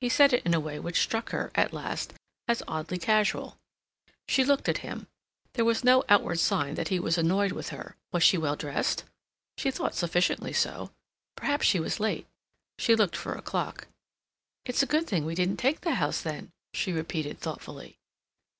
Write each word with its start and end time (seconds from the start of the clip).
He 0.00 0.08
said 0.08 0.32
it 0.32 0.44
in 0.44 0.52
a 0.52 0.58
way 0.58 0.80
which 0.80 1.00
struck 1.00 1.30
her, 1.30 1.52
at 1.54 1.72
last, 1.72 2.12
as 2.48 2.60
oddly 2.66 2.98
casual. 2.98 3.56
She 4.26 4.42
looked 4.44 4.68
at 4.68 4.78
him. 4.78 5.06
There 5.52 5.64
was 5.64 5.84
no 5.84 6.02
outward 6.08 6.40
sign 6.40 6.74
that 6.74 6.88
he 6.88 6.98
was 6.98 7.16
annoyed 7.16 7.52
with 7.52 7.68
her. 7.68 7.94
Was 8.10 8.24
she 8.24 8.36
well 8.36 8.56
dressed? 8.56 9.04
She 9.56 9.70
thought 9.70 9.94
sufficiently 9.94 10.52
so. 10.52 10.90
Perhaps 11.36 11.66
she 11.66 11.78
was 11.78 12.00
late? 12.00 12.26
She 12.80 12.96
looked 12.96 13.16
for 13.16 13.34
a 13.34 13.42
clock. 13.42 13.86
"It's 14.64 14.82
a 14.82 14.86
good 14.90 15.06
thing 15.06 15.24
we 15.24 15.36
didn't 15.36 15.58
take 15.58 15.82
the 15.82 15.94
house 15.94 16.20
then," 16.20 16.50
she 16.74 16.92
repeated 16.92 17.38
thoughtfully. 17.38 18.00